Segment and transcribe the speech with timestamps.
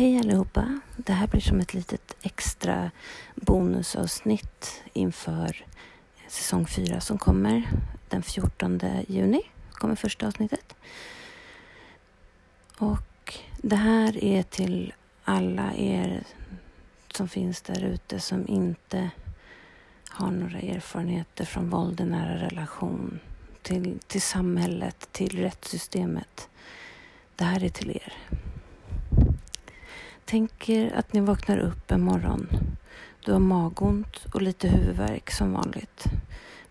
[0.00, 0.80] Hej allihopa!
[0.96, 2.90] Det här blir som ett litet extra
[3.34, 5.66] bonusavsnitt inför
[6.28, 7.68] säsong 4 som kommer
[8.08, 9.42] den 14 juni.
[9.72, 10.74] kommer första avsnittet.
[12.78, 14.92] Och det här är till
[15.24, 16.24] alla er
[17.12, 19.10] som finns där ute som inte
[20.08, 23.20] har några erfarenheter från våld i nära relation
[23.62, 26.48] till, till samhället, till rättssystemet.
[27.36, 28.12] Det här är till er.
[30.30, 32.48] Tänk er att ni vaknar upp en morgon.
[33.24, 36.04] Du har magont och lite huvudvärk som vanligt.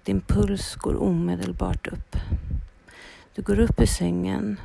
[0.03, 2.15] Din puls går omedelbart upp.
[3.35, 4.59] Du går upp i sängen.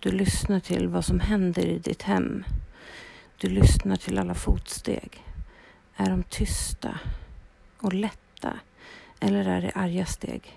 [0.00, 2.44] Du lyssnar till vad som händer i ditt hem.
[3.36, 5.24] Du lyssnar till alla fotsteg.
[5.96, 6.98] Är de tysta
[7.80, 8.52] och lätta
[9.20, 10.56] eller är det arga steg?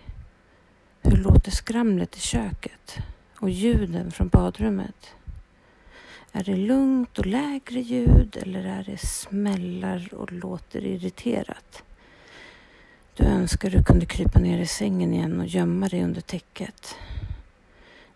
[1.02, 2.98] Hur låter skramlet i köket
[3.40, 5.14] och ljuden från badrummet?
[6.32, 11.84] Är det lugnt och lägre ljud eller är det smällar och låter irriterat?
[13.16, 16.96] Du önskar du kunde krypa ner i sängen igen och gömma dig under täcket.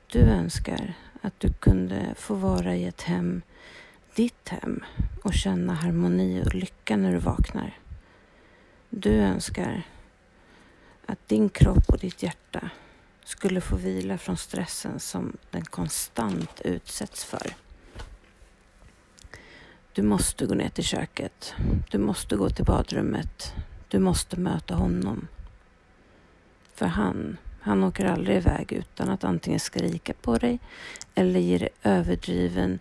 [0.08, 3.42] Du önskar att du kunde få vara i ett hem,
[4.16, 4.84] ditt hem
[5.24, 7.78] och känna harmoni och lycka när du vaknar.
[8.90, 9.84] Du önskar
[11.06, 12.70] att din kropp och ditt hjärta
[13.24, 17.54] skulle få vila från stressen som den konstant utsätts för.
[19.96, 21.54] Du måste gå ner till köket.
[21.92, 23.54] Du måste gå till badrummet.
[23.88, 25.28] Du måste möta honom.
[26.76, 30.60] För han, han åker aldrig iväg utan att antingen skrika på dig
[31.16, 32.80] eller ge dig överdriven,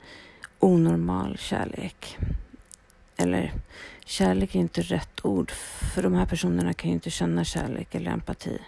[0.59, 2.19] onormal kärlek.
[3.17, 3.53] Eller,
[4.05, 5.51] kärlek är inte rätt ord,
[5.95, 8.59] för de här personerna kan ju inte känna kärlek eller empati.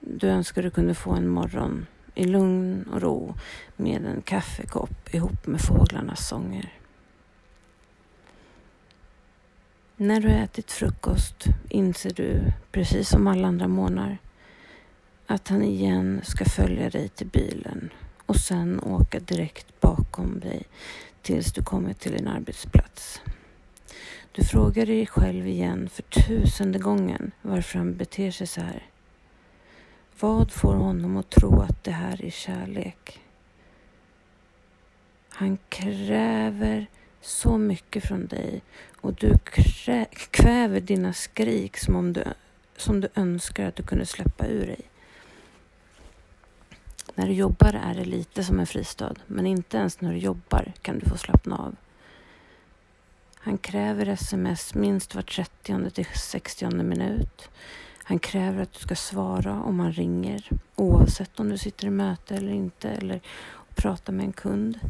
[0.00, 3.34] Du önskar du kunde få en morgon i lugn och ro
[3.76, 6.72] med en kaffekopp ihop med fåglarnas sånger.
[9.96, 14.18] När du ätit frukost inser du, precis som alla andra månader,
[15.26, 17.90] att han igen ska följa dig till bilen
[18.26, 20.62] och sen åka direkt bakom dig
[21.22, 23.20] tills du kommer till din arbetsplats.
[24.32, 28.86] Du frågar dig själv igen för tusende gången varför han beter sig så här.
[30.20, 33.20] Vad får honom att tro att det här är kärlek?
[35.28, 36.86] Han kräver
[37.20, 38.62] så mycket från dig
[39.00, 39.38] och du
[40.30, 42.24] kväver dina skrik som, om du,
[42.76, 44.80] som du önskar att du kunde släppa ur dig.
[47.14, 50.72] När du jobbar är det lite som en fristad, men inte ens när du jobbar
[50.82, 51.76] kan du få slappna av.
[53.34, 57.50] Han kräver sms minst var 30 till 60 minut.
[58.10, 62.34] Han kräver att du ska svara om han ringer oavsett om du sitter i möte
[62.34, 63.20] eller inte eller
[63.74, 64.80] pratar med en kund.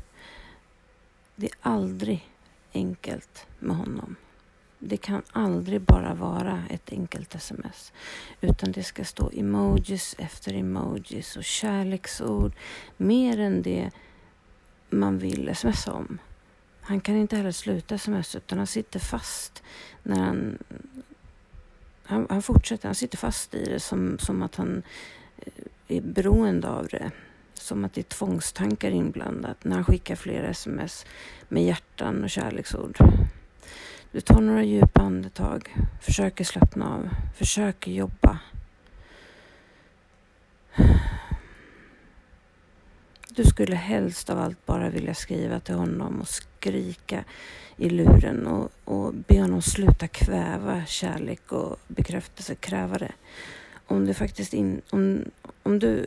[1.36, 2.28] Det är aldrig
[2.72, 4.16] enkelt med honom.
[4.78, 7.92] Det kan aldrig bara vara ett enkelt sms
[8.40, 12.52] utan det ska stå emojis efter emojis och kärleksord
[12.96, 13.90] mer än det
[14.90, 16.18] man vill smsa om.
[16.80, 19.62] Han kan inte heller sluta sms utan han sitter fast
[20.02, 20.58] när han
[22.10, 24.82] han, han fortsätter, han sitter fast i det som, som att han
[25.38, 27.10] eh, är beroende av det.
[27.54, 31.06] Som att det är tvångstankar inblandat när han skickar flera sms
[31.48, 32.98] med hjärtan och kärleksord.
[34.12, 38.38] Du tar några djupa andetag, försöker slappna av, försöker jobba.
[43.34, 47.24] Du skulle helst av allt bara vilja skriva till honom och skrika
[47.76, 53.12] i luren och, och be honom sluta kväva kärlek och bekräftelse, kräva det.
[53.86, 55.24] Om du faktiskt in, om,
[55.62, 56.06] om du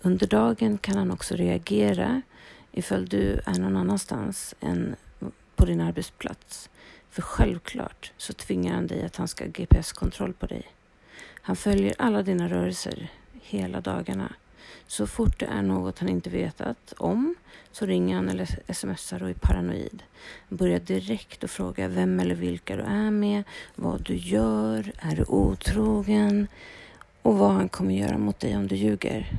[0.00, 2.22] Under dagen kan han också reagera
[2.72, 4.96] ifall du är någon annanstans än
[5.64, 6.70] på din arbetsplats.
[7.10, 10.62] För självklart så tvingar han dig att han ska ha GPS-kontroll på dig.
[11.42, 13.12] Han följer alla dina rörelser
[13.42, 14.34] hela dagarna.
[14.86, 17.34] Så fort det är något han inte vetat om
[17.72, 20.02] så ringer han eller smsar och är paranoid.
[20.48, 23.42] Börjar direkt att fråga vem eller vilka du är med,
[23.74, 26.46] vad du gör, är du otrogen
[27.22, 29.30] och vad han kommer göra mot dig om du ljuger.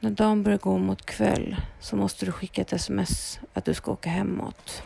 [0.00, 3.90] När dagen börjar gå mot kväll så måste du skicka ett sms att du ska
[3.90, 4.82] åka hemåt.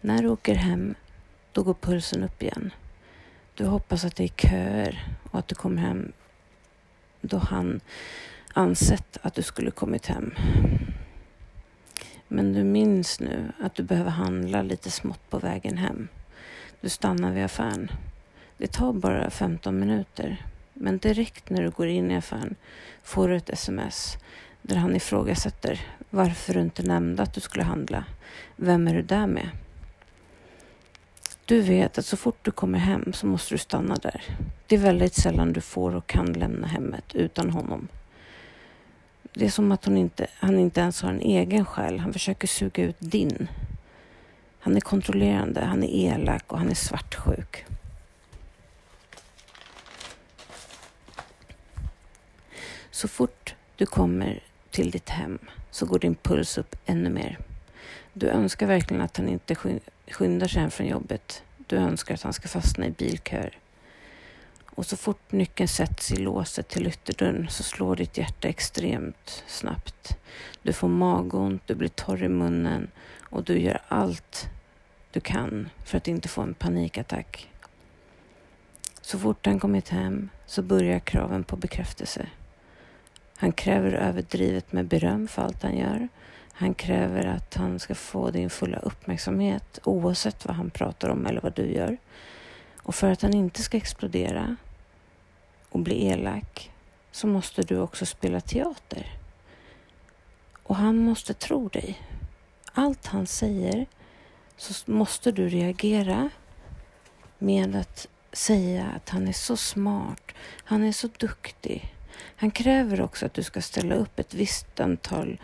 [0.00, 0.94] När du åker hem,
[1.52, 2.70] då går pulsen upp igen.
[3.54, 6.12] Du hoppas att det är köer och att du kommer hem
[7.20, 7.80] då han
[8.52, 10.34] ansett att du skulle kommit hem.
[12.28, 16.08] Men du minns nu att du behöver handla lite smått på vägen hem.
[16.80, 17.90] Du stannar vid affären.
[18.56, 20.46] Det tar bara 15 minuter.
[20.74, 22.54] Men direkt när du går in i affären
[23.02, 24.16] får du ett sms
[24.62, 25.80] där han ifrågasätter
[26.10, 28.04] varför du inte nämnde att du skulle handla.
[28.56, 29.48] Vem är du där med?
[31.44, 34.22] Du vet att så fort du kommer hem så måste du stanna där.
[34.66, 37.88] Det är väldigt sällan du får och kan lämna hemmet utan honom.
[39.34, 41.98] Det är som att hon inte, han inte ens har en egen själ.
[41.98, 43.48] Han försöker suga ut din.
[44.60, 47.64] Han är kontrollerande, han är elak och han är svartsjuk.
[53.02, 54.40] Så fort du kommer
[54.70, 55.38] till ditt hem
[55.70, 57.38] så går din puls upp ännu mer.
[58.12, 59.54] Du önskar verkligen att han inte
[60.10, 61.42] skyndar sig hem från jobbet.
[61.66, 63.58] Du önskar att han ska fastna i bilköer.
[64.66, 70.18] Och så fort nyckeln sätts i låset till ytterdörren så slår ditt hjärta extremt snabbt.
[70.62, 72.90] Du får magont, du blir torr i munnen
[73.20, 74.48] och du gör allt
[75.12, 77.48] du kan för att inte få en panikattack.
[79.00, 82.26] Så fort han kommit hem så börjar kraven på bekräftelse.
[83.42, 86.08] Han kräver överdrivet med beröm för allt han gör.
[86.52, 91.40] Han kräver att han ska få din fulla uppmärksamhet oavsett vad han pratar om eller
[91.40, 91.96] vad du gör.
[92.76, 94.56] Och för att han inte ska explodera
[95.68, 96.72] och bli elak
[97.10, 99.06] så måste du också spela teater.
[100.62, 102.00] Och han måste tro dig.
[102.72, 103.86] Allt han säger
[104.56, 106.30] så måste du reagera
[107.38, 110.32] med att säga att han är så smart,
[110.64, 111.94] han är så duktig.
[112.14, 115.38] Han kräver också att du ska ställa upp ett visst antal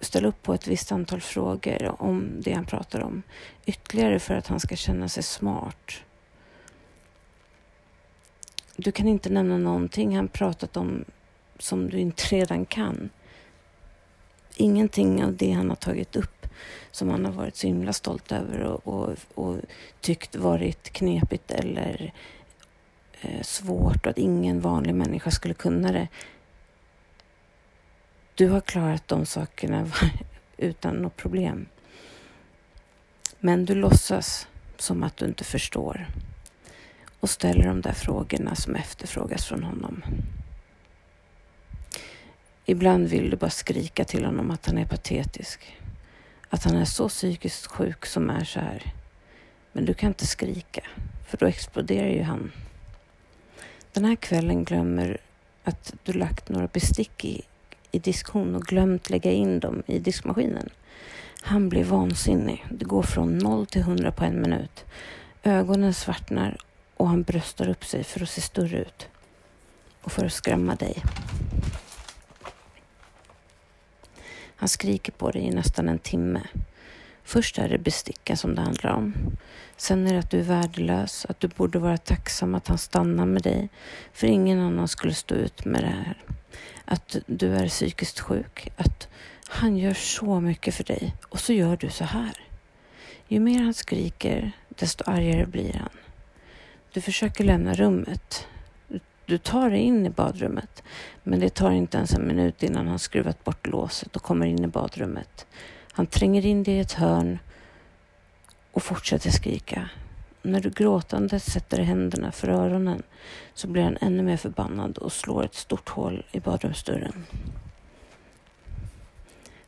[0.00, 3.22] ställa upp på ett visst antal frågor om det han pratar om.
[3.66, 5.92] Ytterligare för att han ska känna sig smart.
[8.76, 11.04] Du kan inte nämna någonting han pratat om
[11.58, 13.10] som du inte redan kan.
[14.56, 16.46] Ingenting av det han har tagit upp
[16.90, 19.56] som han har varit så himla stolt över och, och, och
[20.00, 22.10] tyckt varit knepigt eller eh,
[23.20, 26.08] Eh, svårt och att ingen vanlig människa skulle kunna det.
[28.34, 29.90] Du har klarat de sakerna
[30.56, 31.66] utan något problem.
[33.40, 36.06] Men du låtsas som att du inte förstår
[37.20, 40.02] och ställer de där frågorna som efterfrågas från honom.
[42.64, 45.76] Ibland vill du bara skrika till honom att han är patetisk.
[46.48, 48.94] Att han är så psykiskt sjuk som är så här.
[49.72, 50.82] Men du kan inte skrika,
[51.26, 52.52] för då exploderar ju han.
[53.98, 55.18] Den här kvällen glömmer
[55.64, 57.42] att du lagt några bestick i,
[57.90, 60.70] i diskhon och glömt lägga in dem i diskmaskinen.
[61.42, 62.66] Han blir vansinnig.
[62.70, 64.84] Det går från noll till hundra på en minut.
[65.42, 66.56] Ögonen svartnar
[66.96, 69.08] och han bröstar upp sig för att se större ut
[70.02, 71.02] och för att skrämma dig.
[74.56, 76.42] Han skriker på dig i nästan en timme.
[77.28, 79.14] Först är det besticken som det handlar om.
[79.76, 83.26] Sen är det att du är värdelös, att du borde vara tacksam att han stannar
[83.26, 83.68] med dig,
[84.12, 86.16] för ingen annan skulle stå ut med det här.
[86.84, 89.08] Att du är psykiskt sjuk, att
[89.48, 92.32] han gör så mycket för dig och så gör du så här.
[93.28, 95.96] Ju mer han skriker, desto argare blir han.
[96.92, 98.46] Du försöker lämna rummet.
[99.26, 100.82] Du tar dig in i badrummet,
[101.22, 104.64] men det tar inte ens en minut innan han skruvat bort låset och kommer in
[104.64, 105.46] i badrummet.
[105.98, 107.38] Han tränger in dig i ett hörn
[108.72, 109.88] och fortsätter skrika.
[110.42, 113.02] När du gråtande sätter händerna för öronen
[113.54, 117.26] så blir han ännu mer förbannad och slår ett stort hål i badrumsdörren.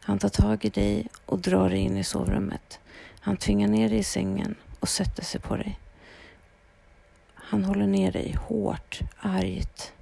[0.00, 2.80] Han tar tag i dig och drar dig in i sovrummet.
[3.20, 5.78] Han tvingar ner dig i sängen och sätter sig på dig.
[7.34, 9.92] Han håller ner dig hårt, argt.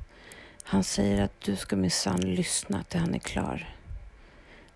[0.62, 3.77] Han säger att du ska minsann lyssna till han är klar.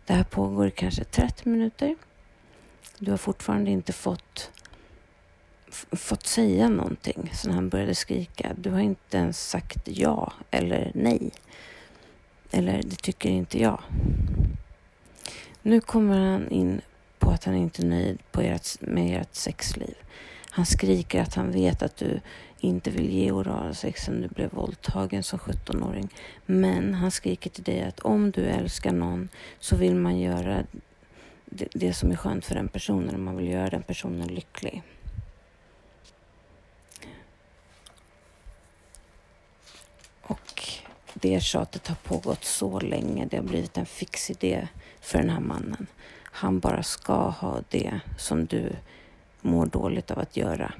[0.06, 1.96] Det här pågår kanske 30 minuter.
[2.98, 4.50] Du har fortfarande inte fått,
[5.92, 8.52] fått säga någonting sen han började skrika.
[8.56, 11.30] Du har inte ens sagt ja eller nej.
[12.50, 13.82] Eller det tycker inte jag.
[15.62, 16.80] Nu kommer han in
[17.18, 19.94] på att han inte är nöjd på ert, med ert sexliv.
[20.50, 22.20] Han skriker att han vet att du
[22.62, 26.08] inte vill ge oralsex sen du blev våldtagen som 17-åring.
[26.46, 29.28] Men han skriker till dig att om du älskar någon
[29.58, 30.64] så vill man göra
[31.44, 33.14] det, det som är skönt för den personen.
[33.14, 34.82] och Man vill göra den personen lycklig.
[40.22, 40.62] Och
[41.14, 43.26] det tjatet har pågått så länge.
[43.26, 44.68] Det har blivit en fix idé
[45.00, 45.86] för den här mannen.
[46.24, 48.72] Han bara ska ha det som du
[49.40, 50.72] mår dåligt av att göra.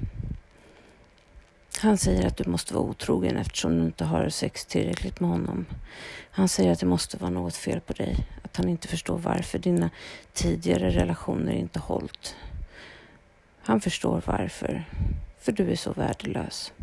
[1.83, 5.65] Han säger att du måste vara otrogen eftersom du inte har sex tillräckligt med honom.
[6.31, 8.27] Han säger att det måste vara något fel på dig.
[8.41, 9.89] Att han inte förstår varför dina
[10.33, 12.35] tidigare relationer inte hållit.
[13.61, 14.83] Han förstår varför.
[15.39, 16.73] För du är så värdelös.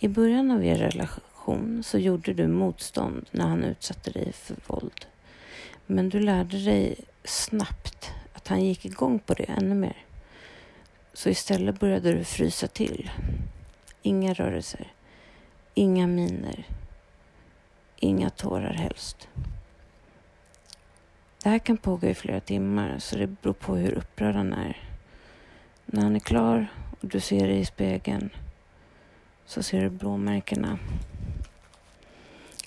[0.00, 5.06] I början av er relation så gjorde du motstånd när han utsatte dig för våld.
[5.86, 10.05] Men du lärde dig snabbt att han gick igång på det ännu mer.
[11.16, 13.10] Så istället började du frysa till.
[14.02, 14.92] Inga rörelser,
[15.74, 16.66] inga miner,
[17.96, 19.28] inga tårar helst.
[21.42, 24.90] Det här kan pågå i flera timmar så det beror på hur upprörd han är.
[25.86, 26.66] När han är klar
[27.00, 28.30] och du ser dig i spegeln
[29.46, 30.78] så ser du blåmärkena.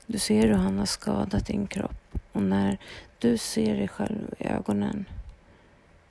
[0.05, 2.77] Du ser hur han har skadat din kropp och när
[3.19, 5.05] du ser dig själv i ögonen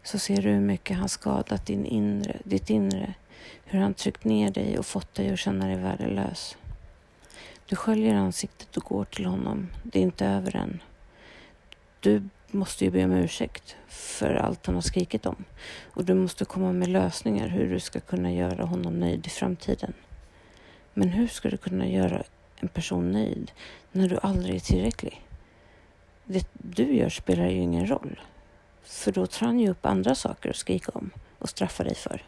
[0.03, 3.15] så ser du hur mycket han skadat din inre, ditt inre.
[3.65, 6.57] Hur han tryckt ner dig och fått dig att känna dig värdelös.
[7.67, 9.69] Du sköljer ansiktet och går till honom.
[9.83, 10.83] Det är inte över än.
[12.01, 15.45] Du måste ju be om ursäkt för allt han har skrikit om.
[15.85, 19.93] Och du måste komma med lösningar hur du ska kunna göra honom nöjd i framtiden.
[20.95, 22.23] Men hur ska du kunna göra
[22.57, 23.53] en person nöjd
[23.93, 25.27] när du aldrig är tillräcklig?
[26.25, 28.21] Det du gör spelar ju ingen roll.
[28.89, 32.25] För då tar han ju upp andra saker att skrika om och straffa dig för.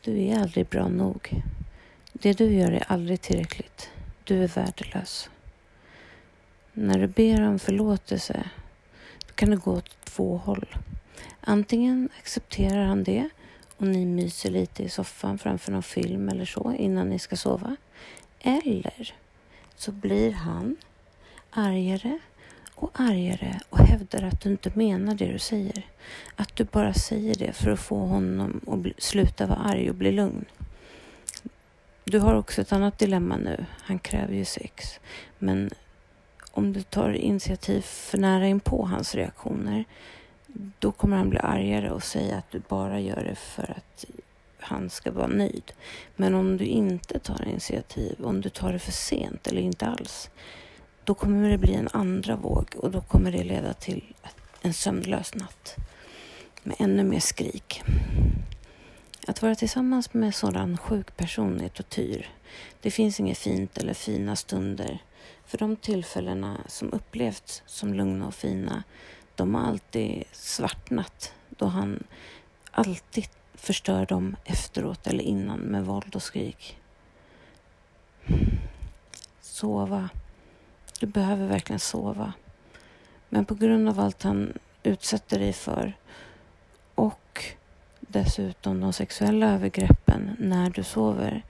[0.00, 1.42] Du är aldrig bra nog.
[2.12, 3.90] Det du gör är aldrig tillräckligt.
[4.24, 5.30] Du är värdelös.
[6.72, 8.50] När du ber om förlåtelse
[9.34, 10.76] kan det gå åt två håll.
[11.40, 13.28] Antingen accepterar han det
[13.82, 17.76] och ni myser lite i soffan framför någon film eller så innan ni ska sova.
[18.40, 19.14] Eller
[19.76, 20.76] så blir han
[21.50, 22.18] argare
[22.74, 25.86] och argare och hävdar att du inte menar det du säger.
[26.36, 29.96] Att du bara säger det för att få honom att bli, sluta vara arg och
[29.96, 30.44] bli lugn.
[32.04, 33.64] Du har också ett annat dilemma nu.
[33.82, 35.00] Han kräver ju sex.
[35.38, 35.70] Men
[36.50, 39.84] om du tar initiativ för nära in på hans reaktioner
[40.78, 44.04] då kommer han bli argare och säga att du bara gör det för att
[44.60, 45.72] han ska vara nöjd.
[46.16, 50.30] Men om du inte tar initiativ, om du tar det för sent eller inte alls,
[51.04, 54.14] då kommer det bli en andra våg och då kommer det leda till
[54.62, 55.76] en sömnlös natt
[56.62, 57.82] med ännu mer skrik.
[59.26, 62.28] Att vara tillsammans med en sådan sjuk person är tortyr.
[62.80, 64.98] Det finns inget fint eller fina stunder.
[65.46, 68.82] För de tillfällena som upplevts som lugna och fina
[69.42, 72.04] de har alltid svartnat då han
[72.70, 76.78] alltid förstör dem efteråt eller innan med våld och skrik.
[79.40, 80.08] Sova.
[81.00, 82.32] Du behöver verkligen sova.
[83.28, 85.96] Men på grund av allt han utsätter dig för
[86.94, 87.44] och
[88.00, 91.42] dessutom de sexuella övergreppen när du sover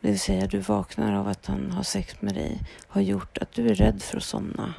[0.00, 3.52] det vill säga du vaknar av att han har sex med dig har gjort att
[3.52, 4.74] du är rädd för att somna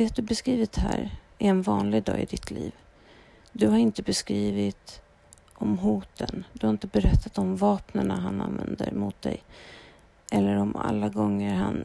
[0.00, 2.72] det du beskrivit här är en vanlig dag i ditt liv.
[3.52, 5.00] Du har inte beskrivit
[5.54, 6.44] om hoten.
[6.52, 9.42] Du har inte berättat om vapnen han använder mot dig.
[10.30, 11.84] Eller om alla gånger han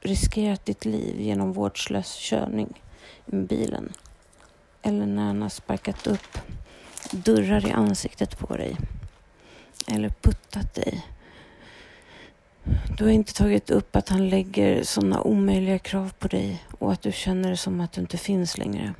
[0.00, 2.82] riskerat ditt liv genom vårdslös körning
[3.24, 3.92] med bilen.
[4.82, 6.38] Eller när han har sparkat upp
[7.10, 8.76] dörrar i ansiktet på dig.
[9.86, 11.04] Eller puttat dig
[12.98, 17.02] du har inte tagit upp att han lägger sådana omöjliga krav på dig och att
[17.02, 18.94] du känner det som att du inte finns längre.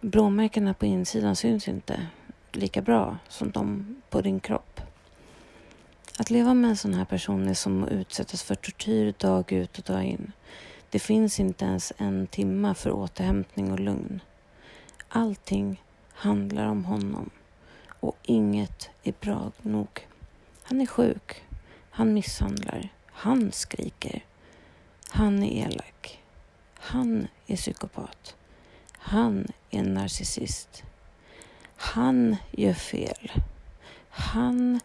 [0.00, 2.06] Blåmärkena på insidan syns inte
[2.52, 4.80] lika bra som de på din kropp.
[6.18, 9.78] Att leva med en sån här person är som att utsättas för tortyr dag ut
[9.78, 10.32] och dag in.
[10.90, 14.20] Det finns inte ens en timma för återhämtning och lugn.
[15.08, 17.30] Allting handlar om honom
[18.00, 20.06] och inget är bra nog.
[20.62, 21.44] Han är sjuk.
[21.90, 22.88] Han misshandlar.
[23.06, 24.24] Han skriker.
[25.08, 26.22] Han är elak.
[26.88, 28.36] Han är psykopat.
[28.92, 30.82] Han är narcissist.
[31.76, 33.32] Han gör fel.
[34.08, 34.80] Han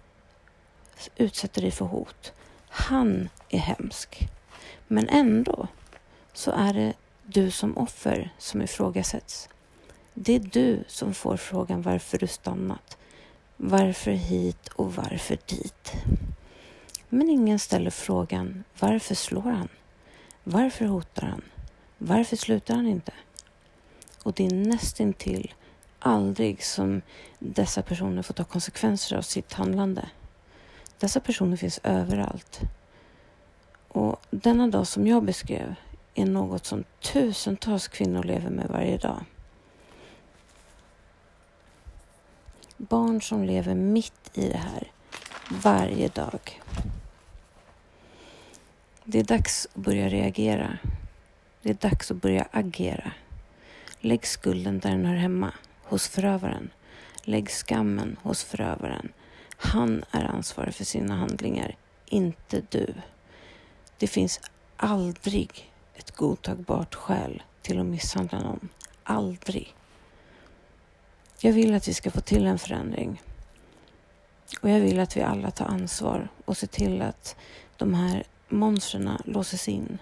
[1.16, 2.34] utsätter dig för hot.
[2.70, 4.30] Han är hemsk.
[4.88, 5.68] Men ändå
[6.34, 6.94] så är det
[7.26, 9.50] du som offer som ifrågasätts.
[10.14, 12.98] Det är du som får frågan varför du stannat.
[13.58, 15.94] Varför hit och varför dit?
[17.10, 19.70] Men ingen ställer frågan varför slår han?
[20.44, 21.42] Varför hotar han?
[22.04, 23.12] Varför slutar han inte?
[24.24, 25.54] Och det är nästintill
[26.00, 27.02] aldrig som
[27.40, 30.10] dessa personer får ta konsekvenser av sitt handlande.
[31.00, 32.60] Dessa personer finns överallt.
[33.88, 35.76] Och denna dag som jag beskrev
[36.14, 39.26] är något som tusentals kvinnor lever med varje dag.
[42.78, 44.92] Barn som lever mitt i det här
[45.50, 46.62] varje dag.
[49.04, 50.78] Det är dags att börja reagera.
[51.62, 53.12] Det är dags att börja agera.
[54.00, 55.54] Lägg skulden där den hör hemma,
[55.84, 56.70] hos förövaren.
[57.24, 59.12] Lägg skammen hos förövaren.
[59.58, 61.76] Han är ansvarig för sina handlingar,
[62.06, 62.94] inte du.
[63.98, 64.40] Det finns
[64.78, 68.70] aldrig ett godtagbart skäl till att misshandla någon.
[69.04, 69.76] Aldrig.
[71.40, 73.22] Jag vill att vi ska få till en förändring.
[74.62, 77.36] Och jag vill att vi alla tar ansvar och ser till att
[77.78, 79.98] de här monstren låses in.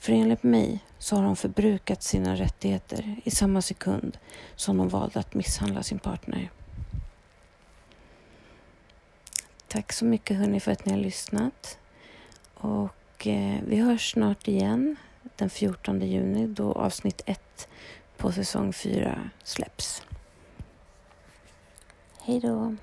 [0.00, 4.18] För enligt mig så har de förbrukat sina rättigheter i samma sekund
[4.56, 6.50] som de valde att misshandla sin partner.
[9.68, 11.78] Tack så mycket hörni för att ni har lyssnat.
[12.54, 14.96] Och eh, vi hörs snart igen
[15.36, 17.68] den 14 juni då avsnitt 1
[18.16, 20.02] på säsong 4 släpps.
[22.20, 22.76] Hej då!